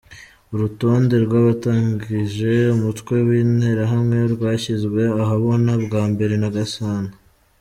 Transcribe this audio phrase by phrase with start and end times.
[0.53, 7.11] Urutonde rw’abatangije umutwe w’Interahamwe rwashyizwe ahabona bwa mbere na Gasana.